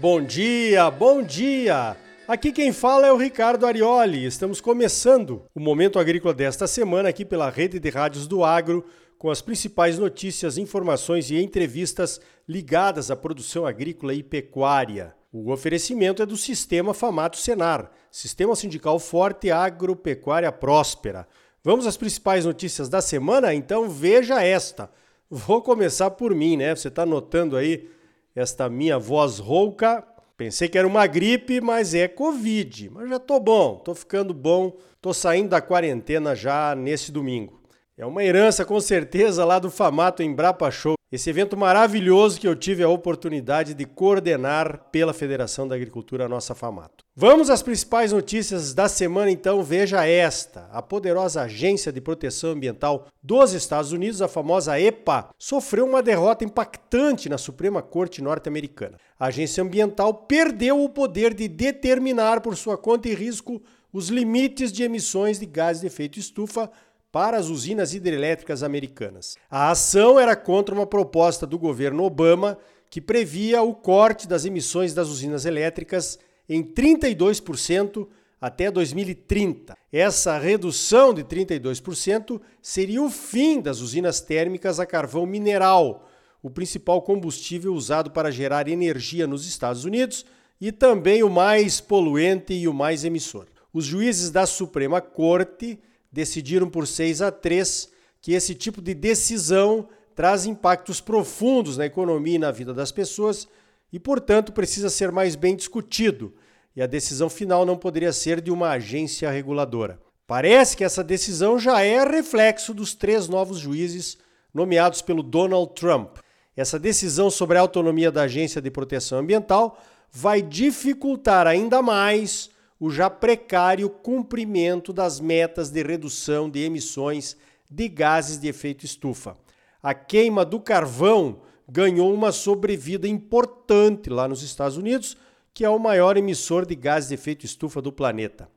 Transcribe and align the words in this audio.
Bom 0.00 0.22
dia, 0.22 0.88
bom 0.92 1.24
dia! 1.24 1.96
Aqui 2.28 2.52
quem 2.52 2.72
fala 2.72 3.08
é 3.08 3.12
o 3.12 3.16
Ricardo 3.16 3.66
Arioli. 3.66 4.24
Estamos 4.24 4.60
começando 4.60 5.42
o 5.52 5.58
Momento 5.58 5.98
Agrícola 5.98 6.32
desta 6.32 6.68
semana 6.68 7.08
aqui 7.08 7.24
pela 7.24 7.50
Rede 7.50 7.80
de 7.80 7.90
Rádios 7.90 8.28
do 8.28 8.44
Agro, 8.44 8.84
com 9.18 9.28
as 9.28 9.42
principais 9.42 9.98
notícias, 9.98 10.56
informações 10.56 11.32
e 11.32 11.42
entrevistas 11.42 12.20
ligadas 12.48 13.10
à 13.10 13.16
produção 13.16 13.66
agrícola 13.66 14.14
e 14.14 14.22
pecuária. 14.22 15.16
O 15.32 15.50
oferecimento 15.50 16.22
é 16.22 16.26
do 16.26 16.36
Sistema 16.36 16.94
Famato 16.94 17.36
Senar, 17.36 17.90
Sistema 18.08 18.54
Sindical 18.54 19.00
Forte 19.00 19.50
Agropecuária 19.50 20.52
Próspera. 20.52 21.26
Vamos 21.64 21.88
às 21.88 21.96
principais 21.96 22.44
notícias 22.44 22.88
da 22.88 23.00
semana? 23.00 23.52
Então 23.52 23.90
veja 23.90 24.40
esta. 24.40 24.92
Vou 25.28 25.60
começar 25.60 26.12
por 26.12 26.32
mim, 26.36 26.56
né? 26.56 26.72
Você 26.72 26.86
está 26.86 27.04
notando 27.04 27.56
aí 27.56 27.97
esta 28.38 28.68
minha 28.68 28.98
voz 28.98 29.38
rouca 29.38 30.04
Pensei 30.38 30.68
que 30.68 30.78
era 30.78 30.86
uma 30.86 31.04
gripe, 31.04 31.60
mas 31.60 31.94
é 31.94 32.06
Covid. 32.06 32.90
Mas 32.90 33.10
já 33.10 33.18
tô 33.18 33.40
bom, 33.40 33.74
tô 33.74 33.92
ficando 33.92 34.32
bom, 34.32 34.72
tô 35.02 35.12
saindo 35.12 35.48
da 35.48 35.60
quarentena 35.60 36.32
já 36.32 36.76
nesse 36.76 37.10
domingo. 37.10 37.60
É 37.96 38.06
uma 38.06 38.22
herança 38.22 38.64
com 38.64 38.80
certeza 38.80 39.44
lá 39.44 39.58
do 39.58 39.68
Famato 39.68 40.22
Embrapa 40.22 40.70
Show, 40.70 40.94
esse 41.10 41.28
evento 41.28 41.56
maravilhoso 41.56 42.38
que 42.38 42.46
eu 42.46 42.54
tive 42.54 42.84
a 42.84 42.88
oportunidade 42.88 43.74
de 43.74 43.84
coordenar 43.84 44.84
pela 44.92 45.12
Federação 45.12 45.66
da 45.66 45.74
Agricultura 45.74 46.28
Nossa 46.28 46.54
Famato. 46.54 47.04
Vamos 47.20 47.50
às 47.50 47.62
principais 47.62 48.12
notícias 48.12 48.72
da 48.72 48.88
semana 48.88 49.28
então, 49.28 49.60
veja 49.60 50.06
esta. 50.06 50.68
A 50.70 50.80
poderosa 50.80 51.42
Agência 51.42 51.90
de 51.90 52.00
Proteção 52.00 52.50
Ambiental 52.50 53.08
dos 53.20 53.52
Estados 53.54 53.90
Unidos, 53.90 54.22
a 54.22 54.28
famosa 54.28 54.78
EPA, 54.78 55.30
sofreu 55.36 55.84
uma 55.84 56.00
derrota 56.00 56.44
impactante 56.44 57.28
na 57.28 57.36
Suprema 57.36 57.82
Corte 57.82 58.22
norte-americana. 58.22 58.98
A 59.18 59.26
agência 59.26 59.64
ambiental 59.64 60.14
perdeu 60.14 60.80
o 60.80 60.88
poder 60.88 61.34
de 61.34 61.48
determinar 61.48 62.40
por 62.40 62.56
sua 62.56 62.78
conta 62.78 63.08
e 63.08 63.16
risco 63.16 63.60
os 63.92 64.10
limites 64.10 64.70
de 64.70 64.84
emissões 64.84 65.40
de 65.40 65.46
gases 65.46 65.80
de 65.80 65.88
efeito 65.88 66.20
estufa 66.20 66.70
para 67.10 67.36
as 67.36 67.48
usinas 67.48 67.94
hidrelétricas 67.94 68.62
americanas. 68.62 69.34
A 69.50 69.72
ação 69.72 70.20
era 70.20 70.36
contra 70.36 70.72
uma 70.72 70.86
proposta 70.86 71.44
do 71.44 71.58
governo 71.58 72.04
Obama 72.04 72.56
que 72.88 73.00
previa 73.00 73.60
o 73.60 73.74
corte 73.74 74.28
das 74.28 74.44
emissões 74.44 74.94
das 74.94 75.08
usinas 75.08 75.44
elétricas 75.44 76.16
em 76.48 76.62
32% 76.62 78.06
até 78.40 78.70
2030. 78.70 79.76
Essa 79.92 80.38
redução 80.38 81.12
de 81.12 81.24
32% 81.24 82.40
seria 82.62 83.02
o 83.02 83.10
fim 83.10 83.60
das 83.60 83.80
usinas 83.80 84.20
térmicas 84.20 84.78
a 84.78 84.86
carvão 84.86 85.26
mineral, 85.26 86.08
o 86.42 86.48
principal 86.48 87.02
combustível 87.02 87.74
usado 87.74 88.10
para 88.10 88.30
gerar 88.30 88.68
energia 88.68 89.26
nos 89.26 89.46
Estados 89.46 89.84
Unidos 89.84 90.24
e 90.60 90.70
também 90.70 91.22
o 91.22 91.30
mais 91.30 91.80
poluente 91.80 92.54
e 92.54 92.68
o 92.68 92.74
mais 92.74 93.04
emissor. 93.04 93.46
Os 93.72 93.84
juízes 93.84 94.30
da 94.30 94.46
Suprema 94.46 95.00
Corte 95.00 95.78
decidiram 96.10 96.70
por 96.70 96.86
6 96.86 97.22
a 97.22 97.30
3 97.30 97.90
que 98.20 98.32
esse 98.32 98.54
tipo 98.54 98.80
de 98.80 98.94
decisão 98.94 99.88
traz 100.14 100.46
impactos 100.46 101.00
profundos 101.00 101.76
na 101.76 101.86
economia 101.86 102.36
e 102.36 102.38
na 102.38 102.50
vida 102.50 102.74
das 102.74 102.90
pessoas 102.90 103.46
e, 103.92 103.98
portanto, 103.98 104.52
precisa 104.52 104.90
ser 104.90 105.10
mais 105.10 105.34
bem 105.34 105.56
discutido, 105.56 106.34
e 106.76 106.82
a 106.82 106.86
decisão 106.86 107.28
final 107.28 107.66
não 107.66 107.76
poderia 107.76 108.12
ser 108.12 108.40
de 108.40 108.50
uma 108.50 108.70
agência 108.70 109.30
reguladora. 109.30 110.00
Parece 110.26 110.76
que 110.76 110.84
essa 110.84 111.02
decisão 111.02 111.58
já 111.58 111.82
é 111.82 112.04
reflexo 112.04 112.74
dos 112.74 112.94
três 112.94 113.28
novos 113.28 113.58
juízes 113.58 114.18
nomeados 114.52 115.00
pelo 115.00 115.22
Donald 115.22 115.72
Trump. 115.74 116.18
Essa 116.56 116.78
decisão 116.78 117.30
sobre 117.30 117.56
a 117.56 117.60
autonomia 117.62 118.12
da 118.12 118.22
Agência 118.22 118.60
de 118.60 118.70
Proteção 118.70 119.18
Ambiental 119.18 119.82
vai 120.12 120.42
dificultar 120.42 121.46
ainda 121.46 121.80
mais 121.80 122.50
o 122.80 122.90
já 122.90 123.10
precário 123.10 123.88
cumprimento 123.88 124.92
das 124.92 125.18
metas 125.18 125.70
de 125.70 125.82
redução 125.82 126.48
de 126.48 126.60
emissões 126.60 127.36
de 127.70 127.88
gases 127.88 128.38
de 128.38 128.48
efeito 128.48 128.84
estufa. 128.84 129.36
A 129.82 129.94
queima 129.94 130.44
do 130.44 130.60
carvão 130.60 131.40
ganhou 131.68 132.12
uma 132.12 132.32
sobrevida 132.32 133.06
importante 133.06 134.08
lá 134.08 134.26
nos 134.26 134.42
Estados 134.42 134.76
Unidos, 134.76 135.16
que 135.52 135.64
é 135.64 135.68
o 135.68 135.78
maior 135.78 136.16
emissor 136.16 136.64
de 136.64 136.74
gases 136.74 137.08
de 137.08 137.14
efeito 137.14 137.44
estufa 137.44 137.82
do 137.82 137.92
planeta. 137.92 138.48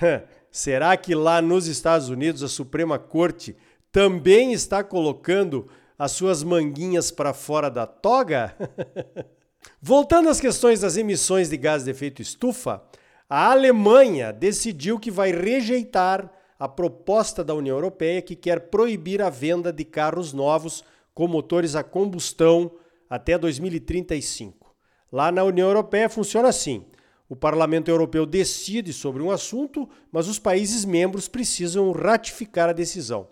Será 0.50 0.96
que 0.96 1.14
lá 1.14 1.40
nos 1.40 1.66
Estados 1.66 2.08
Unidos 2.08 2.42
a 2.42 2.48
Suprema 2.48 2.98
Corte 2.98 3.56
também 3.90 4.52
está 4.52 4.84
colocando 4.84 5.68
as 5.98 6.12
suas 6.12 6.42
manguinhas 6.42 7.10
para 7.10 7.32
fora 7.32 7.70
da 7.70 7.86
toga? 7.86 8.54
Voltando 9.80 10.28
às 10.28 10.40
questões 10.40 10.80
das 10.80 10.96
emissões 10.96 11.48
de 11.48 11.56
gases 11.56 11.84
de 11.84 11.90
efeito 11.90 12.20
estufa, 12.20 12.82
a 13.30 13.50
Alemanha 13.50 14.32
decidiu 14.32 14.98
que 14.98 15.10
vai 15.10 15.32
rejeitar 15.32 16.30
a 16.58 16.68
proposta 16.68 17.42
da 17.42 17.54
União 17.54 17.76
Europeia 17.76 18.20
que 18.20 18.36
quer 18.36 18.68
proibir 18.68 19.22
a 19.22 19.30
venda 19.30 19.72
de 19.72 19.84
carros 19.84 20.32
novos 20.32 20.84
com 21.14 21.26
motores 21.26 21.74
a 21.74 21.82
combustão 21.82 22.70
até 23.08 23.36
2035. 23.36 24.74
Lá 25.10 25.30
na 25.30 25.44
União 25.44 25.68
Europeia 25.68 26.08
funciona 26.08 26.48
assim: 26.48 26.84
o 27.28 27.36
Parlamento 27.36 27.90
Europeu 27.90 28.26
decide 28.26 28.92
sobre 28.92 29.22
um 29.22 29.30
assunto, 29.30 29.88
mas 30.10 30.28
os 30.28 30.38
países 30.38 30.84
membros 30.84 31.28
precisam 31.28 31.90
ratificar 31.92 32.68
a 32.68 32.74
decisão. 32.74 33.28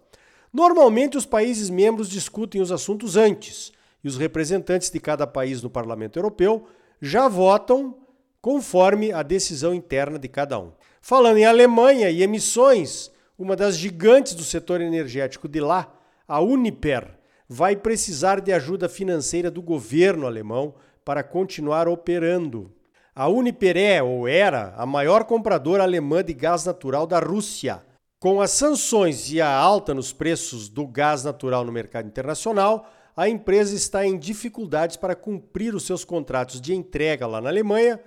Normalmente, 0.53 1.17
os 1.17 1.27
países 1.27 1.71
membros 1.71 2.09
discutem 2.09 2.61
os 2.61 2.73
assuntos 2.73 3.17
antes 3.17 3.73
e 4.03 4.09
os 4.09 4.17
representantes 4.17 4.91
de 4.91 4.99
cada 4.99 5.27
país 5.27 5.62
no 5.62 5.71
Parlamento 5.71 6.19
Europeu 6.19 6.67
já 7.01 7.29
votam 7.29 7.97
conforme 8.41 9.12
a 9.12 9.23
decisão 9.23 9.75
interna 9.75 10.19
de 10.19 10.29
cada 10.29 10.59
um. 10.59 10.73
Falando 11.01 11.37
em 11.37 11.45
Alemanha 11.45 12.11
e 12.11 12.23
emissões, 12.23 13.11
uma 13.39 13.55
das 13.55 13.77
gigantes 13.77 14.35
do 14.35 14.45
setor 14.45 14.81
energético 14.81 15.49
de 15.49 15.61
lá, 15.61 15.95
a 16.27 16.41
Uniper, 16.41 17.19
vai 17.53 17.75
precisar 17.75 18.41
de 18.41 18.53
ajuda 18.53 18.88
financeira 18.88 19.50
do 19.50 19.61
governo 19.61 20.25
alemão 20.25 20.72
para 21.05 21.25
continuar 21.25 21.88
operando. 21.88 22.71
A 23.12 23.27
Uniper 23.27 23.77
é 23.77 24.00
ou 24.00 24.28
era 24.28 24.72
a 24.77 24.87
maior 24.87 25.25
compradora 25.25 25.83
alemã 25.83 26.22
de 26.22 26.33
gás 26.33 26.65
natural 26.65 27.09
da 27.09 27.19
Rússia. 27.19 27.83
Com 28.21 28.41
as 28.41 28.53
sanções 28.53 29.33
e 29.33 29.41
a 29.41 29.53
alta 29.53 29.93
nos 29.93 30.12
preços 30.12 30.69
do 30.69 30.87
gás 30.87 31.25
natural 31.25 31.65
no 31.65 31.72
mercado 31.72 32.06
internacional, 32.06 32.88
a 33.16 33.28
empresa 33.28 33.75
está 33.75 34.06
em 34.06 34.17
dificuldades 34.17 34.97
para 34.97 35.17
cumprir 35.17 35.75
os 35.75 35.82
seus 35.82 36.05
contratos 36.05 36.61
de 36.61 36.72
entrega 36.72 37.27
lá 37.27 37.41
na 37.41 37.49
Alemanha 37.49 37.99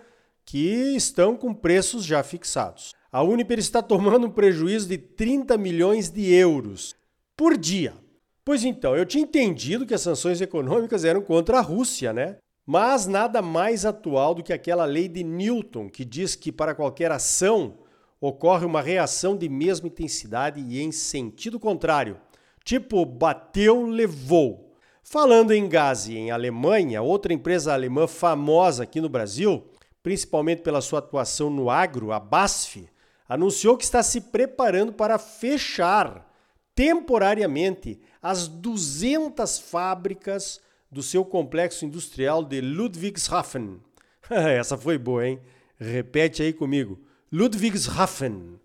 que 0.45 0.95
estão 0.95 1.35
com 1.35 1.53
preços 1.53 2.05
já 2.05 2.23
fixados. 2.23 2.93
A 3.11 3.21
Uniper 3.21 3.59
está 3.59 3.81
tomando 3.81 4.27
um 4.27 4.31
prejuízo 4.31 4.87
de 4.87 4.97
30 4.97 5.57
milhões 5.57 6.09
de 6.09 6.33
euros 6.33 6.95
por 7.35 7.57
dia. 7.57 8.02
Pois 8.45 8.63
então, 8.63 8.95
eu 8.95 9.05
tinha 9.05 9.23
entendido 9.23 9.85
que 9.85 9.93
as 9.93 10.01
sanções 10.01 10.41
econômicas 10.41 11.05
eram 11.05 11.21
contra 11.21 11.59
a 11.59 11.61
Rússia, 11.61 12.11
né? 12.11 12.37
Mas 12.65 13.07
nada 13.07 13.41
mais 13.41 13.85
atual 13.85 14.35
do 14.35 14.43
que 14.43 14.53
aquela 14.53 14.85
lei 14.85 15.07
de 15.07 15.23
Newton, 15.23 15.89
que 15.89 16.03
diz 16.05 16.35
que 16.35 16.51
para 16.51 16.75
qualquer 16.75 17.11
ação 17.11 17.77
ocorre 18.19 18.65
uma 18.65 18.81
reação 18.81 19.35
de 19.35 19.49
mesma 19.49 19.87
intensidade 19.87 20.61
e 20.61 20.81
em 20.81 20.91
sentido 20.91 21.59
contrário. 21.59 22.17
Tipo, 22.63 23.05
bateu, 23.05 23.85
levou. 23.85 24.73
Falando 25.03 25.51
em 25.51 25.67
gás 25.67 26.07
e 26.07 26.15
em 26.15 26.31
Alemanha, 26.31 27.01
outra 27.01 27.33
empresa 27.33 27.73
alemã 27.73 28.07
famosa 28.07 28.83
aqui 28.83 29.01
no 29.01 29.09
Brasil 29.09 29.63
principalmente 30.03 30.61
pela 30.61 30.81
sua 30.81 30.99
atuação 30.99 31.49
no 31.49 31.69
agro, 31.69 32.11
a 32.11 32.19
BASF, 32.19 32.89
anunciou 33.27 33.77
que 33.77 33.85
está 33.85 34.03
se 34.03 34.19
preparando 34.19 34.91
para 34.91 35.17
fechar 35.17 36.29
temporariamente 36.75 37.99
as 38.21 38.47
200 38.47 39.59
fábricas 39.59 40.59
do 40.91 41.01
seu 41.01 41.25
complexo 41.25 41.85
industrial 41.85 42.43
de 42.43 42.61
Ludwigshafen. 42.61 43.79
Essa 44.29 44.77
foi 44.77 44.97
boa, 44.97 45.27
hein? 45.27 45.39
Repete 45.77 46.43
aí 46.43 46.53
comigo. 46.53 46.99
Ludwigshafen. 47.31 48.59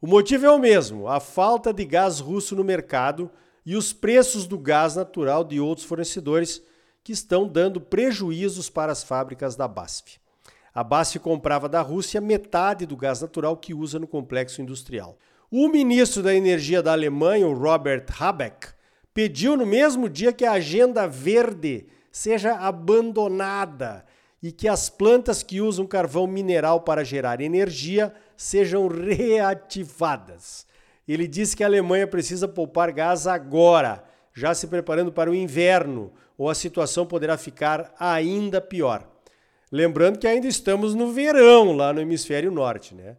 O 0.00 0.06
motivo 0.06 0.46
é 0.46 0.50
o 0.50 0.58
mesmo: 0.58 1.08
a 1.08 1.20
falta 1.20 1.72
de 1.72 1.84
gás 1.84 2.20
russo 2.20 2.56
no 2.56 2.64
mercado 2.64 3.30
e 3.64 3.76
os 3.76 3.92
preços 3.92 4.46
do 4.46 4.58
gás 4.58 4.96
natural 4.96 5.44
de 5.44 5.60
outros 5.60 5.86
fornecedores 5.86 6.62
que 7.02 7.12
estão 7.12 7.46
dando 7.46 7.80
prejuízos 7.80 8.68
para 8.70 8.90
as 8.90 9.04
fábricas 9.04 9.54
da 9.54 9.68
BASF. 9.68 10.18
A 10.74 10.84
BASF 10.84 11.18
comprava 11.18 11.68
da 11.68 11.80
Rússia 11.80 12.20
metade 12.20 12.84
do 12.84 12.96
gás 12.96 13.20
natural 13.20 13.56
que 13.56 13.72
usa 13.72 13.98
no 13.98 14.06
complexo 14.06 14.60
industrial. 14.60 15.16
O 15.50 15.68
ministro 15.68 16.24
da 16.24 16.34
Energia 16.34 16.82
da 16.82 16.90
Alemanha, 16.90 17.46
o 17.46 17.54
Robert 17.54 18.06
Habeck, 18.18 18.68
pediu 19.14 19.56
no 19.56 19.64
mesmo 19.64 20.08
dia 20.08 20.32
que 20.32 20.44
a 20.44 20.52
agenda 20.52 21.06
verde 21.06 21.86
seja 22.10 22.54
abandonada 22.54 24.04
e 24.42 24.50
que 24.50 24.66
as 24.66 24.90
plantas 24.90 25.44
que 25.44 25.60
usam 25.60 25.86
carvão 25.86 26.26
mineral 26.26 26.80
para 26.80 27.04
gerar 27.04 27.40
energia 27.40 28.12
sejam 28.36 28.88
reativadas. 28.88 30.66
Ele 31.06 31.28
disse 31.28 31.56
que 31.56 31.62
a 31.62 31.66
Alemanha 31.66 32.08
precisa 32.08 32.48
poupar 32.48 32.90
gás 32.90 33.28
agora, 33.28 34.02
já 34.34 34.52
se 34.52 34.66
preparando 34.66 35.12
para 35.12 35.30
o 35.30 35.34
inverno, 35.34 36.12
ou 36.36 36.50
a 36.50 36.54
situação 36.54 37.06
poderá 37.06 37.38
ficar 37.38 37.94
ainda 38.00 38.60
pior. 38.60 39.08
Lembrando 39.70 40.18
que 40.18 40.26
ainda 40.26 40.48
estamos 40.48 40.94
no 40.94 41.12
verão 41.12 41.72
lá 41.72 41.92
no 41.92 42.00
hemisfério 42.00 42.50
norte, 42.50 42.94
né? 42.94 43.16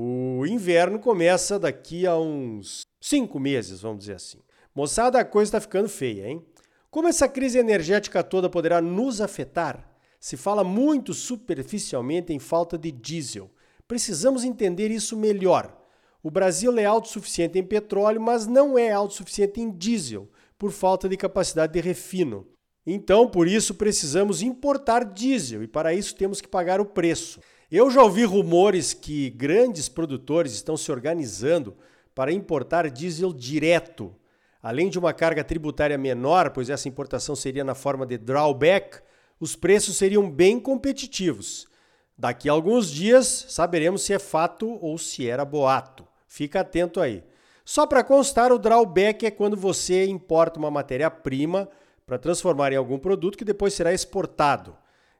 O 0.00 0.46
inverno 0.46 1.00
começa 1.00 1.58
daqui 1.58 2.06
a 2.06 2.16
uns 2.16 2.82
cinco 3.00 3.40
meses, 3.40 3.80
vamos 3.80 3.98
dizer 3.98 4.12
assim. 4.12 4.38
Moçada, 4.72 5.18
a 5.18 5.24
coisa 5.24 5.48
está 5.48 5.60
ficando 5.60 5.88
feia, 5.88 6.28
hein? 6.28 6.46
Como 6.88 7.08
essa 7.08 7.28
crise 7.28 7.58
energética 7.58 8.22
toda 8.22 8.48
poderá 8.48 8.80
nos 8.80 9.20
afetar? 9.20 9.92
Se 10.20 10.36
fala 10.36 10.62
muito 10.62 11.12
superficialmente 11.12 12.32
em 12.32 12.38
falta 12.38 12.78
de 12.78 12.92
diesel. 12.92 13.50
Precisamos 13.88 14.44
entender 14.44 14.88
isso 14.88 15.16
melhor. 15.16 15.76
O 16.22 16.30
Brasil 16.30 16.78
é 16.78 16.84
autossuficiente 16.84 17.58
em 17.58 17.64
petróleo, 17.64 18.20
mas 18.20 18.46
não 18.46 18.78
é 18.78 18.92
autossuficiente 18.92 19.60
em 19.60 19.68
diesel, 19.68 20.30
por 20.56 20.70
falta 20.70 21.08
de 21.08 21.16
capacidade 21.16 21.72
de 21.72 21.80
refino. 21.80 22.46
Então, 22.86 23.28
por 23.28 23.48
isso, 23.48 23.74
precisamos 23.74 24.42
importar 24.42 25.04
diesel 25.04 25.64
e 25.64 25.66
para 25.66 25.92
isso 25.92 26.14
temos 26.14 26.40
que 26.40 26.46
pagar 26.46 26.80
o 26.80 26.86
preço. 26.86 27.40
Eu 27.70 27.90
já 27.90 28.02
ouvi 28.02 28.24
rumores 28.24 28.94
que 28.94 29.28
grandes 29.28 29.90
produtores 29.90 30.52
estão 30.52 30.74
se 30.74 30.90
organizando 30.90 31.76
para 32.14 32.32
importar 32.32 32.88
diesel 32.88 33.30
direto. 33.30 34.16
Além 34.62 34.88
de 34.88 34.98
uma 34.98 35.12
carga 35.12 35.44
tributária 35.44 35.98
menor, 35.98 36.48
pois 36.48 36.70
essa 36.70 36.88
importação 36.88 37.36
seria 37.36 37.62
na 37.62 37.74
forma 37.74 38.06
de 38.06 38.16
drawback, 38.16 39.02
os 39.38 39.54
preços 39.54 39.98
seriam 39.98 40.30
bem 40.30 40.58
competitivos. 40.58 41.68
Daqui 42.16 42.48
a 42.48 42.52
alguns 42.52 42.90
dias 42.90 43.44
saberemos 43.50 44.00
se 44.00 44.14
é 44.14 44.18
fato 44.18 44.78
ou 44.80 44.96
se 44.96 45.28
era 45.28 45.44
boato. 45.44 46.08
Fica 46.26 46.60
atento 46.60 47.02
aí. 47.02 47.22
Só 47.66 47.86
para 47.86 48.02
constar, 48.02 48.50
o 48.50 48.58
drawback 48.58 49.26
é 49.26 49.30
quando 49.30 49.58
você 49.58 50.06
importa 50.06 50.58
uma 50.58 50.70
matéria-prima 50.70 51.68
para 52.06 52.16
transformar 52.16 52.72
em 52.72 52.76
algum 52.76 52.98
produto 52.98 53.36
que 53.36 53.44
depois 53.44 53.74
será 53.74 53.92
exportado. 53.92 54.74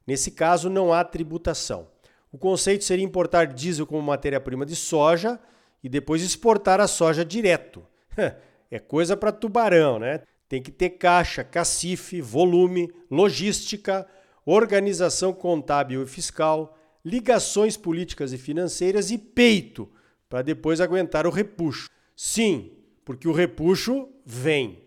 Nesse 0.06 0.30
caso, 0.30 0.70
não 0.70 0.94
há 0.94 1.04
tributação. 1.04 1.88
O 2.30 2.38
conceito 2.38 2.84
seria 2.84 3.04
importar 3.04 3.46
diesel 3.46 3.86
como 3.86 4.02
matéria-prima 4.02 4.66
de 4.66 4.76
soja 4.76 5.38
e 5.82 5.88
depois 5.88 6.22
exportar 6.22 6.80
a 6.80 6.86
soja 6.86 7.24
direto. 7.24 7.84
É 8.70 8.78
coisa 8.78 9.16
para 9.16 9.32
tubarão, 9.32 9.98
né? 9.98 10.20
Tem 10.46 10.62
que 10.62 10.70
ter 10.70 10.90
caixa, 10.90 11.42
cacife, 11.42 12.20
volume, 12.20 12.92
logística, 13.10 14.06
organização 14.44 15.32
contábil 15.32 16.02
e 16.02 16.06
fiscal, 16.06 16.76
ligações 17.02 17.78
políticas 17.78 18.30
e 18.30 18.36
financeiras 18.36 19.10
e 19.10 19.16
peito 19.16 19.90
para 20.28 20.42
depois 20.42 20.82
aguentar 20.82 21.26
o 21.26 21.30
repuxo. 21.30 21.88
Sim, 22.14 22.72
porque 23.06 23.26
o 23.26 23.32
repuxo 23.32 24.08
vem. 24.22 24.82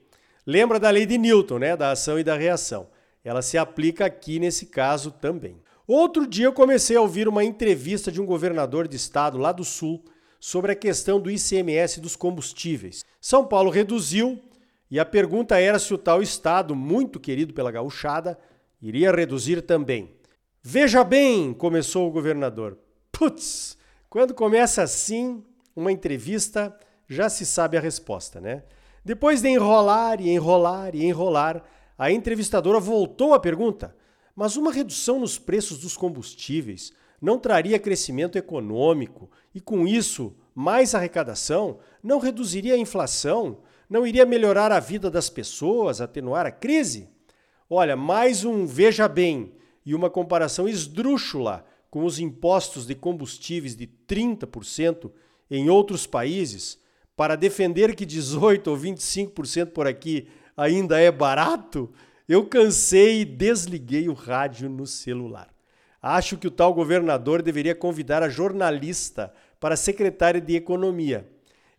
Lembra 0.45 0.79
da 0.79 0.91
lei 0.91 1.07
de 1.07 1.17
Newton, 1.17 1.57
né? 1.57 1.75
Da 1.75 1.89
ação 1.89 2.19
e 2.19 2.23
da 2.23 2.35
reação. 2.35 2.87
Ela 3.23 3.41
se 3.41 3.57
aplica 3.57 4.05
aqui 4.05 4.39
nesse 4.39 4.67
caso 4.67 5.11
também. 5.11 5.59
Outro 5.87 6.27
dia 6.27 6.45
eu 6.45 6.53
comecei 6.53 6.95
a 6.95 7.01
ouvir 7.01 7.27
uma 7.27 7.43
entrevista 7.43 8.11
de 8.11 8.21
um 8.21 8.25
governador 8.25 8.87
de 8.87 8.95
estado 8.95 9.37
lá 9.37 9.51
do 9.51 9.63
sul 9.63 10.03
sobre 10.39 10.71
a 10.71 10.75
questão 10.75 11.19
do 11.19 11.29
ICMS 11.29 11.99
dos 11.99 12.15
combustíveis. 12.15 13.03
São 13.19 13.45
Paulo 13.45 13.69
reduziu 13.69 14.41
e 14.89 14.99
a 14.99 15.05
pergunta 15.05 15.59
era 15.59 15.79
se 15.79 15.93
o 15.93 15.97
tal 15.97 16.21
estado, 16.21 16.75
muito 16.75 17.19
querido 17.19 17.53
pela 17.53 17.71
gauchada, 17.71 18.37
iria 18.81 19.11
reduzir 19.11 19.61
também. 19.61 20.13
Veja 20.61 21.03
bem, 21.03 21.53
começou 21.53 22.07
o 22.07 22.11
governador. 22.11 22.77
Putz, 23.11 23.77
quando 24.09 24.33
começa 24.33 24.83
assim 24.83 25.43
uma 25.75 25.91
entrevista, 25.91 26.77
já 27.07 27.29
se 27.29 27.45
sabe 27.45 27.77
a 27.77 27.81
resposta, 27.81 28.41
né? 28.41 28.63
Depois 29.03 29.41
de 29.41 29.49
enrolar 29.49 30.21
e 30.21 30.29
enrolar 30.29 30.95
e 30.95 31.05
enrolar, 31.05 31.63
a 31.97 32.11
entrevistadora 32.11 32.79
voltou 32.79 33.33
à 33.33 33.39
pergunta: 33.39 33.95
mas 34.41 34.57
uma 34.57 34.73
redução 34.73 35.19
nos 35.19 35.37
preços 35.37 35.77
dos 35.77 35.95
combustíveis 35.95 36.91
não 37.21 37.37
traria 37.37 37.77
crescimento 37.77 38.39
econômico 38.39 39.29
e, 39.53 39.61
com 39.61 39.87
isso, 39.87 40.35
mais 40.55 40.95
arrecadação? 40.95 41.77
Não 42.01 42.17
reduziria 42.17 42.73
a 42.73 42.77
inflação? 42.79 43.59
Não 43.87 44.03
iria 44.03 44.25
melhorar 44.25 44.71
a 44.71 44.79
vida 44.79 45.11
das 45.11 45.29
pessoas, 45.29 46.01
atenuar 46.01 46.47
a 46.47 46.51
crise? 46.51 47.07
Olha, 47.69 47.95
mais 47.95 48.43
um 48.43 48.65
veja 48.65 49.07
bem 49.07 49.53
e 49.85 49.93
uma 49.93 50.09
comparação 50.09 50.67
esdrúxula 50.67 51.63
com 51.91 52.03
os 52.03 52.17
impostos 52.17 52.87
de 52.87 52.95
combustíveis 52.95 53.75
de 53.75 53.85
30% 54.07 55.11
em 55.51 55.69
outros 55.69 56.07
países 56.07 56.79
para 57.15 57.35
defender 57.35 57.95
que 57.95 58.07
18 58.07 58.71
ou 58.71 58.75
25% 58.75 59.67
por 59.67 59.85
aqui 59.85 60.27
ainda 60.57 60.99
é 60.99 61.11
barato, 61.11 61.93
eu 62.31 62.45
cansei 62.45 63.21
e 63.21 63.25
desliguei 63.25 64.07
o 64.07 64.13
rádio 64.13 64.69
no 64.69 64.87
celular. 64.87 65.49
Acho 66.01 66.37
que 66.37 66.47
o 66.47 66.51
tal 66.51 66.73
governador 66.73 67.41
deveria 67.41 67.75
convidar 67.75 68.23
a 68.23 68.29
jornalista 68.29 69.31
para 69.59 69.75
a 69.75 69.77
secretária 69.77 70.41
de 70.41 70.55
Economia. 70.55 71.29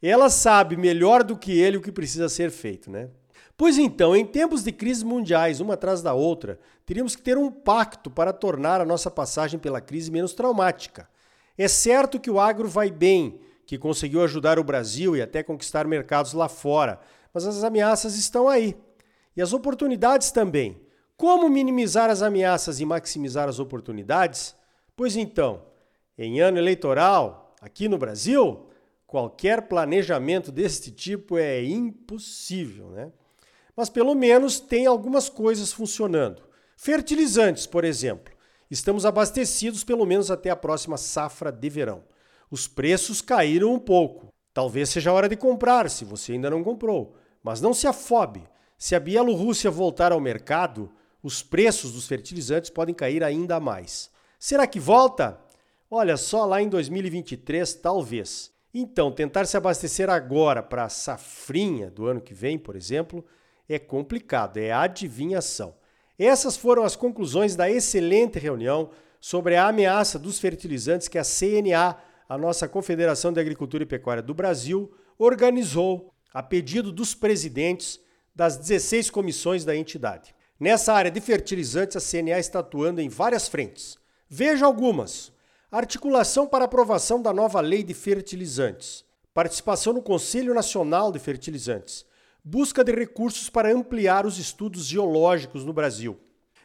Ela 0.00 0.28
sabe 0.28 0.76
melhor 0.76 1.24
do 1.24 1.36
que 1.36 1.52
ele 1.52 1.76
o 1.76 1.80
que 1.80 1.90
precisa 1.90 2.28
ser 2.28 2.50
feito, 2.50 2.90
né? 2.90 3.08
Pois 3.56 3.78
então, 3.78 4.16
em 4.16 4.24
tempos 4.24 4.62
de 4.62 4.72
crises 4.72 5.02
mundiais, 5.02 5.60
uma 5.60 5.74
atrás 5.74 6.02
da 6.02 6.14
outra, 6.14 6.58
teríamos 6.84 7.14
que 7.14 7.22
ter 7.22 7.38
um 7.38 7.50
pacto 7.50 8.10
para 8.10 8.32
tornar 8.32 8.80
a 8.80 8.84
nossa 8.84 9.10
passagem 9.10 9.58
pela 9.58 9.80
crise 9.80 10.10
menos 10.10 10.32
traumática. 10.32 11.08
É 11.56 11.68
certo 11.68 12.18
que 12.18 12.30
o 12.30 12.40
agro 12.40 12.68
vai 12.68 12.90
bem, 12.90 13.40
que 13.66 13.78
conseguiu 13.78 14.22
ajudar 14.22 14.58
o 14.58 14.64
Brasil 14.64 15.16
e 15.16 15.22
até 15.22 15.42
conquistar 15.42 15.86
mercados 15.86 16.32
lá 16.32 16.48
fora. 16.48 16.98
Mas 17.32 17.46
as 17.46 17.62
ameaças 17.62 18.16
estão 18.16 18.48
aí. 18.48 18.76
E 19.36 19.42
as 19.42 19.52
oportunidades 19.52 20.30
também. 20.30 20.80
Como 21.16 21.48
minimizar 21.48 22.10
as 22.10 22.22
ameaças 22.22 22.80
e 22.80 22.84
maximizar 22.84 23.48
as 23.48 23.58
oportunidades? 23.58 24.54
Pois 24.96 25.16
então, 25.16 25.62
em 26.18 26.40
ano 26.40 26.58
eleitoral, 26.58 27.54
aqui 27.60 27.88
no 27.88 27.98
Brasil, 27.98 28.66
qualquer 29.06 29.62
planejamento 29.62 30.50
deste 30.50 30.90
tipo 30.90 31.38
é 31.38 31.62
impossível, 31.62 32.90
né? 32.90 33.12
Mas 33.76 33.88
pelo 33.88 34.14
menos 34.14 34.60
tem 34.60 34.86
algumas 34.86 35.28
coisas 35.28 35.72
funcionando. 35.72 36.42
Fertilizantes, 36.76 37.66
por 37.66 37.84
exemplo. 37.84 38.34
Estamos 38.70 39.06
abastecidos 39.06 39.84
pelo 39.84 40.04
menos 40.04 40.30
até 40.30 40.50
a 40.50 40.56
próxima 40.56 40.96
safra 40.96 41.50
de 41.50 41.68
verão 41.70 42.02
os 42.52 42.68
preços 42.68 43.22
caíram 43.22 43.72
um 43.72 43.78
pouco. 43.78 44.28
Talvez 44.52 44.90
seja 44.90 45.08
a 45.08 45.14
hora 45.14 45.26
de 45.26 45.36
comprar, 45.36 45.88
se 45.88 46.04
você 46.04 46.32
ainda 46.32 46.50
não 46.50 46.62
comprou. 46.62 47.16
Mas 47.42 47.62
não 47.62 47.72
se 47.72 47.86
afobe. 47.86 48.44
Se 48.82 48.96
a 48.96 48.98
Bielorrússia 48.98 49.70
voltar 49.70 50.10
ao 50.10 50.18
mercado, 50.18 50.90
os 51.22 51.40
preços 51.40 51.92
dos 51.92 52.08
fertilizantes 52.08 52.68
podem 52.68 52.92
cair 52.92 53.22
ainda 53.22 53.60
mais. 53.60 54.10
Será 54.40 54.66
que 54.66 54.80
volta? 54.80 55.38
Olha, 55.88 56.16
só 56.16 56.44
lá 56.44 56.60
em 56.60 56.68
2023, 56.68 57.74
talvez. 57.74 58.50
Então, 58.74 59.12
tentar 59.12 59.44
se 59.44 59.56
abastecer 59.56 60.10
agora 60.10 60.64
para 60.64 60.82
a 60.82 60.88
safrinha 60.88 61.92
do 61.92 62.06
ano 62.06 62.20
que 62.20 62.34
vem, 62.34 62.58
por 62.58 62.74
exemplo, 62.74 63.24
é 63.68 63.78
complicado, 63.78 64.56
é 64.56 64.72
adivinhação. 64.72 65.76
Essas 66.18 66.56
foram 66.56 66.82
as 66.82 66.96
conclusões 66.96 67.54
da 67.54 67.70
excelente 67.70 68.40
reunião 68.40 68.90
sobre 69.20 69.54
a 69.54 69.68
ameaça 69.68 70.18
dos 70.18 70.40
fertilizantes 70.40 71.06
que 71.06 71.18
a 71.18 71.22
CNA 71.22 71.98
a 72.28 72.36
nossa 72.36 72.66
Confederação 72.66 73.32
de 73.32 73.38
Agricultura 73.38 73.84
e 73.84 73.86
Pecuária 73.86 74.24
do 74.24 74.34
Brasil 74.34 74.92
organizou, 75.16 76.12
a 76.34 76.42
pedido 76.42 76.90
dos 76.90 77.14
presidentes 77.14 78.01
das 78.34 78.56
16 78.56 79.10
comissões 79.10 79.64
da 79.64 79.76
entidade. 79.76 80.34
Nessa 80.58 80.92
área 80.92 81.10
de 81.10 81.20
fertilizantes, 81.20 81.96
a 81.96 82.00
CNA 82.00 82.38
está 82.38 82.60
atuando 82.60 83.00
em 83.00 83.08
várias 83.08 83.48
frentes. 83.48 83.98
Veja 84.28 84.64
algumas: 84.64 85.32
articulação 85.70 86.46
para 86.46 86.64
aprovação 86.64 87.20
da 87.20 87.32
nova 87.32 87.60
lei 87.60 87.82
de 87.82 87.94
fertilizantes, 87.94 89.04
participação 89.34 89.92
no 89.92 90.02
Conselho 90.02 90.54
Nacional 90.54 91.10
de 91.10 91.18
Fertilizantes, 91.18 92.06
busca 92.44 92.84
de 92.84 92.92
recursos 92.92 93.50
para 93.50 93.72
ampliar 93.72 94.24
os 94.24 94.38
estudos 94.38 94.84
geológicos 94.84 95.64
no 95.64 95.72
Brasil, 95.72 96.18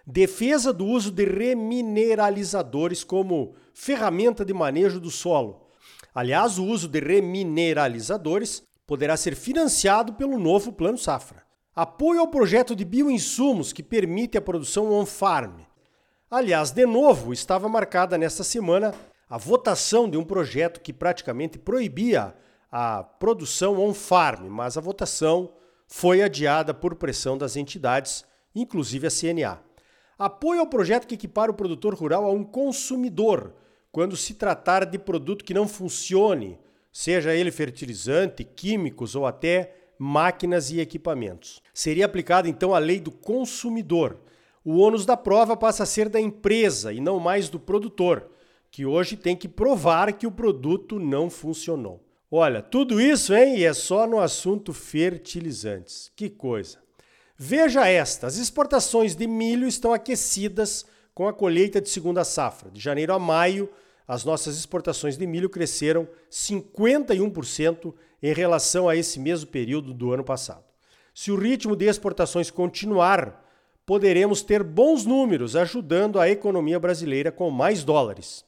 defesa 0.05 0.71
do 0.71 0.85
uso 0.85 1.11
de 1.11 1.25
remineralizadores 1.25 3.03
como 3.03 3.55
ferramenta 3.73 4.45
de 4.45 4.53
manejo 4.53 4.99
do 4.99 5.09
solo. 5.09 5.67
Aliás, 6.13 6.57
o 6.57 6.65
uso 6.65 6.87
de 6.87 6.99
remineralizadores 6.99 8.63
poderá 8.85 9.17
ser 9.17 9.35
financiado 9.35 10.13
pelo 10.13 10.39
novo 10.39 10.71
Plano 10.71 10.97
Safra. 10.97 11.46
Apoio 11.77 12.21
ao 12.21 12.27
projeto 12.27 12.75
de 12.75 12.83
bioinsumos 12.83 13.71
que 13.71 13.83
permite 13.83 14.35
a 14.35 14.41
produção 14.41 14.91
on-farm. 14.91 15.59
Aliás, 16.27 16.71
de 16.71 16.87
novo, 16.87 17.31
estava 17.31 17.69
marcada 17.69 18.17
nesta 18.17 18.43
semana 18.43 18.95
a 19.29 19.37
votação 19.37 20.09
de 20.09 20.17
um 20.17 20.23
projeto 20.23 20.81
que 20.81 20.91
praticamente 20.91 21.59
proibia 21.59 22.33
a 22.71 23.03
produção 23.03 23.79
on-farm, 23.79 24.47
mas 24.49 24.75
a 24.75 24.81
votação 24.81 25.53
foi 25.85 26.23
adiada 26.23 26.73
por 26.73 26.95
pressão 26.95 27.37
das 27.37 27.55
entidades, 27.55 28.25
inclusive 28.55 29.05
a 29.05 29.11
CNA. 29.11 29.59
Apoio 30.17 30.61
ao 30.61 30.67
projeto 30.67 31.05
que 31.05 31.13
equipara 31.13 31.51
o 31.51 31.53
produtor 31.55 31.93
rural 31.93 32.25
a 32.25 32.31
um 32.31 32.43
consumidor 32.43 33.53
quando 33.91 34.17
se 34.17 34.33
tratar 34.33 34.83
de 34.83 34.97
produto 34.97 35.45
que 35.45 35.53
não 35.53 35.67
funcione, 35.67 36.59
seja 36.91 37.35
ele 37.35 37.51
fertilizante, 37.51 38.43
químicos 38.43 39.13
ou 39.13 39.27
até 39.27 39.76
máquinas 39.97 40.69
e 40.71 40.79
equipamentos. 40.79 41.61
Seria 41.73 42.05
aplicada 42.05 42.47
então 42.47 42.73
a 42.73 42.79
lei 42.79 42.99
do 42.99 43.11
consumidor. 43.11 44.17
o 44.63 44.79
ônus 44.79 45.05
da 45.05 45.15
prova 45.15 45.55
passa 45.55 45.83
a 45.83 45.85
ser 45.85 46.09
da 46.09 46.19
empresa 46.19 46.91
e 46.91 46.99
não 46.99 47.21
mais 47.21 47.47
do 47.47 47.57
produtor, 47.57 48.29
que 48.69 48.85
hoje 48.85 49.15
tem 49.15 49.33
que 49.33 49.47
provar 49.47 50.11
que 50.11 50.27
o 50.27 50.31
produto 50.31 50.99
não 50.99 51.29
funcionou. 51.29 52.03
Olha, 52.29 52.61
tudo 52.61 52.99
isso, 52.99 53.33
hein? 53.33 53.57
E 53.57 53.63
é 53.63 53.73
só 53.73 54.05
no 54.05 54.19
assunto 54.19 54.73
fertilizantes. 54.73 56.11
Que 56.13 56.29
coisa. 56.29 56.79
Veja 57.37 57.87
esta: 57.87 58.27
as 58.27 58.35
exportações 58.35 59.15
de 59.15 59.25
milho 59.25 59.67
estão 59.67 59.93
aquecidas 59.93 60.85
com 61.13 61.27
a 61.27 61.33
colheita 61.33 61.79
de 61.79 61.89
segunda 61.89 62.25
safra. 62.25 62.69
De 62.69 62.81
janeiro 62.81 63.13
a 63.13 63.19
maio, 63.19 63.69
as 64.07 64.25
nossas 64.25 64.57
exportações 64.57 65.17
de 65.17 65.25
milho 65.25 65.49
cresceram 65.49 66.07
51% 66.29 67.93
em 68.21 68.33
relação 68.33 68.87
a 68.89 68.95
esse 68.95 69.19
mesmo 69.19 69.49
período 69.49 69.93
do 69.93 70.11
ano 70.11 70.23
passado. 70.23 70.63
Se 71.13 71.31
o 71.31 71.35
ritmo 71.35 71.75
de 71.75 71.85
exportações 71.85 72.51
continuar, 72.51 73.43
poderemos 73.85 74.41
ter 74.41 74.63
bons 74.63 75.05
números 75.05 75.55
ajudando 75.55 76.19
a 76.19 76.29
economia 76.29 76.79
brasileira 76.79 77.31
com 77.31 77.49
mais 77.49 77.83
dólares. 77.83 78.45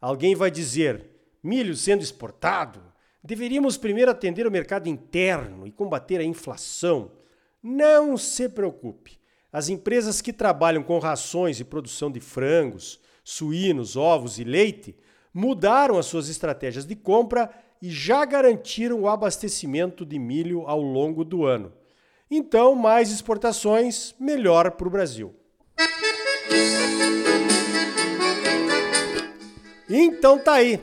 Alguém 0.00 0.34
vai 0.34 0.50
dizer: 0.50 1.06
milho 1.42 1.76
sendo 1.76 2.02
exportado? 2.02 2.80
Deveríamos 3.22 3.76
primeiro 3.76 4.10
atender 4.10 4.46
o 4.46 4.50
mercado 4.50 4.88
interno 4.88 5.66
e 5.66 5.72
combater 5.72 6.20
a 6.20 6.24
inflação. 6.24 7.12
Não 7.62 8.16
se 8.16 8.48
preocupe. 8.48 9.18
As 9.52 9.68
empresas 9.68 10.20
que 10.20 10.32
trabalham 10.32 10.82
com 10.82 10.98
rações 10.98 11.58
e 11.58 11.64
produção 11.64 12.10
de 12.10 12.20
frangos, 12.20 13.00
suínos, 13.24 13.96
ovos 13.96 14.38
e 14.38 14.44
leite 14.44 14.96
mudaram 15.32 15.98
as 15.98 16.06
suas 16.06 16.28
estratégias 16.28 16.84
de 16.84 16.96
compra 16.96 17.50
e 17.80 17.90
já 17.90 18.24
garantiram 18.24 19.00
o 19.00 19.08
abastecimento 19.08 20.04
de 20.04 20.18
milho 20.18 20.66
ao 20.66 20.80
longo 20.80 21.24
do 21.24 21.44
ano. 21.44 21.72
Então, 22.30 22.74
mais 22.74 23.10
exportações, 23.10 24.14
melhor 24.18 24.72
para 24.72 24.88
o 24.88 24.90
Brasil. 24.90 25.34
Então 29.88 30.38
tá 30.38 30.54
aí. 30.54 30.80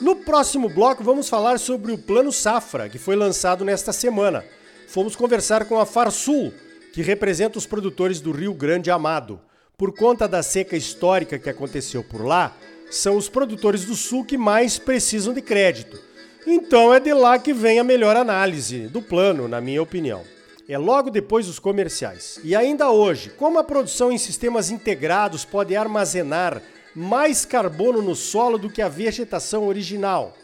No 0.00 0.16
próximo 0.16 0.68
bloco 0.68 1.04
vamos 1.04 1.28
falar 1.28 1.58
sobre 1.58 1.92
o 1.92 1.98
Plano 1.98 2.32
Safra, 2.32 2.88
que 2.88 2.98
foi 2.98 3.14
lançado 3.14 3.64
nesta 3.64 3.92
semana. 3.92 4.44
Fomos 4.88 5.14
conversar 5.14 5.66
com 5.66 5.78
a 5.78 5.84
Farsul, 5.84 6.52
que 6.92 7.02
representa 7.02 7.58
os 7.58 7.66
produtores 7.66 8.20
do 8.20 8.32
Rio 8.32 8.54
Grande 8.54 8.90
Amado. 8.90 9.40
Por 9.76 9.94
conta 9.94 10.26
da 10.26 10.42
seca 10.42 10.76
histórica 10.76 11.38
que 11.38 11.50
aconteceu 11.50 12.02
por 12.02 12.24
lá, 12.24 12.56
são 12.90 13.16
os 13.16 13.28
produtores 13.28 13.84
do 13.84 13.94
Sul 13.94 14.24
que 14.24 14.38
mais 14.38 14.78
precisam 14.78 15.32
de 15.34 15.42
crédito. 15.42 15.98
Então 16.46 16.94
é 16.94 17.00
de 17.00 17.12
lá 17.12 17.38
que 17.38 17.52
vem 17.52 17.78
a 17.78 17.84
melhor 17.84 18.16
análise 18.16 18.86
do 18.88 19.02
plano, 19.02 19.48
na 19.48 19.60
minha 19.60 19.82
opinião 19.82 20.22
é 20.68 20.76
logo 20.76 21.10
depois 21.10 21.46
dos 21.46 21.58
comerciais. 21.58 22.40
E 22.42 22.54
ainda 22.54 22.90
hoje, 22.90 23.30
como 23.30 23.58
a 23.58 23.64
produção 23.64 24.10
em 24.10 24.18
sistemas 24.18 24.70
integrados 24.70 25.44
pode 25.44 25.76
armazenar 25.76 26.60
mais 26.94 27.44
carbono 27.44 28.02
no 28.02 28.16
solo 28.16 28.58
do 28.58 28.70
que 28.70 28.82
a 28.82 28.88
vegetação 28.88 29.68
original? 29.68 30.36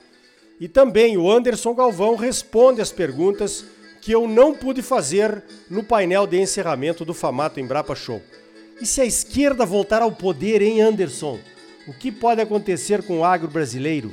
E 0.60 0.68
também 0.68 1.16
o 1.16 1.30
Anderson 1.30 1.74
Galvão 1.74 2.14
responde 2.14 2.80
as 2.80 2.92
perguntas 2.92 3.64
que 4.00 4.12
eu 4.12 4.28
não 4.28 4.54
pude 4.54 4.80
fazer 4.82 5.42
no 5.68 5.82
painel 5.82 6.26
de 6.26 6.38
encerramento 6.38 7.04
do 7.04 7.14
Famato 7.14 7.58
Embrapa 7.58 7.94
Show. 7.94 8.22
E 8.80 8.86
se 8.86 9.00
a 9.00 9.04
esquerda 9.04 9.64
voltar 9.64 10.02
ao 10.02 10.12
poder, 10.12 10.62
hein, 10.62 10.80
Anderson? 10.80 11.38
O 11.86 11.92
que 11.92 12.12
pode 12.12 12.40
acontecer 12.40 13.02
com 13.02 13.20
o 13.20 13.24
agro 13.24 13.48
brasileiro? 13.48 14.12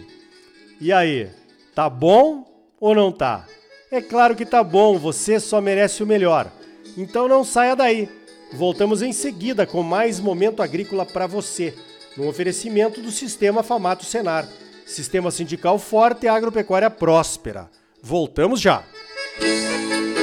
E 0.82 0.92
aí, 0.92 1.30
tá 1.76 1.90
bom 1.90 2.46
ou 2.80 2.96
não 2.96 3.12
tá? 3.12 3.46
É 3.92 4.02
claro 4.02 4.36
que 4.36 4.46
tá 4.46 4.64
bom, 4.64 4.98
você 4.98 5.40
só 5.40 5.60
merece 5.60 6.02
o 6.02 6.08
melhor. 6.08 6.52
Então 6.98 7.28
não 7.28 7.44
saia 7.44 7.76
daí. 7.76 8.10
Voltamos 8.54 9.02
em 9.02 9.14
seguida 9.14 9.66
com 9.66 9.84
mais 9.84 10.20
momento 10.20 10.64
agrícola 10.64 11.06
para 11.06 11.28
você, 11.28 11.74
no 12.18 12.28
oferecimento 12.28 13.02
do 13.02 13.12
Sistema 13.12 13.62
Famato 13.62 14.06
Senar. 14.06 14.48
Sistema 14.86 15.30
sindical 15.30 15.78
forte 15.78 16.26
e 16.26 16.28
agropecuária 16.30 16.90
próspera. 16.90 17.70
Voltamos 18.02 18.60
já. 18.60 18.84
Música 19.40 20.19